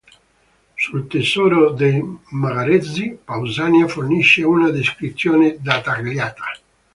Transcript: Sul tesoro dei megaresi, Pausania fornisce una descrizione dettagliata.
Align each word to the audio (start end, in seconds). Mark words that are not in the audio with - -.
Sul 0.83 1.07
tesoro 1.07 1.69
dei 1.73 2.01
megaresi, 2.31 3.15
Pausania 3.23 3.87
fornisce 3.87 4.41
una 4.41 4.71
descrizione 4.71 5.57
dettagliata. 5.59 6.43